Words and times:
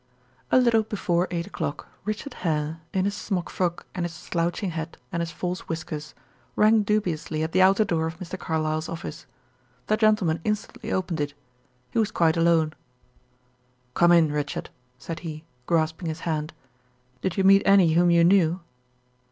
A 0.51 0.57
little 0.57 0.81
before 0.81 1.27
eight 1.29 1.45
o'clock, 1.45 1.87
Richard 2.05 2.33
Hare, 2.41 2.81
in 2.91 3.05
his 3.05 3.13
smock 3.13 3.51
frock 3.51 3.85
and 3.93 4.03
his 4.03 4.11
slouching 4.15 4.71
hat 4.71 4.97
and 5.11 5.19
his 5.21 5.29
false 5.29 5.69
whiskers, 5.69 6.15
rang 6.55 6.81
dubiously 6.81 7.43
at 7.43 7.51
the 7.51 7.61
outer 7.61 7.83
door 7.85 8.07
of 8.07 8.17
Mr. 8.17 8.35
Carlyle's 8.35 8.89
office. 8.89 9.27
That 9.85 9.99
gentleman 9.99 10.39
instantly 10.43 10.91
opened 10.91 11.21
it. 11.21 11.35
He 11.91 11.99
was 11.99 12.09
quite 12.09 12.35
alone. 12.35 12.73
"Come 13.93 14.11
in, 14.11 14.31
Richard," 14.31 14.71
said 14.97 15.19
he, 15.19 15.43
grasping 15.67 16.07
his 16.09 16.21
hand. 16.21 16.51
"Did 17.21 17.37
you 17.37 17.43
meet 17.43 17.61
any 17.63 17.93
whom 17.93 18.09
you 18.09 18.23
knew?" 18.23 18.59